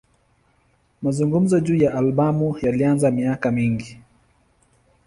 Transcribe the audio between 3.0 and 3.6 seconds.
miaka